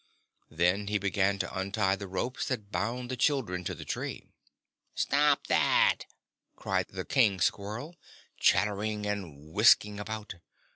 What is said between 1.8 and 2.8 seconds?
the ropes that